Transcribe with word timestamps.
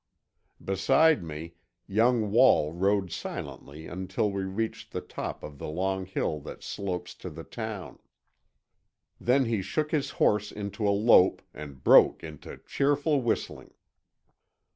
Beside 0.65 1.21
me, 1.23 1.53
young 1.85 2.31
Wall 2.31 2.73
rode 2.73 3.11
silently 3.11 3.85
until 3.85 4.31
we 4.31 4.41
reached 4.45 4.91
the 4.93 4.99
top 4.99 5.43
of 5.43 5.59
the 5.59 5.67
long 5.67 6.07
hill 6.07 6.39
that 6.39 6.63
slopes 6.63 7.13
to 7.13 7.29
the 7.29 7.43
town. 7.43 7.99
Then 9.19 9.45
he 9.45 9.61
shook 9.61 9.91
his 9.91 10.09
horse 10.17 10.51
into 10.51 10.87
a 10.87 10.89
lope, 10.89 11.43
and 11.53 11.83
broke 11.83 12.23
into 12.23 12.59
cheerful 12.65 13.21
whistling. 13.21 13.75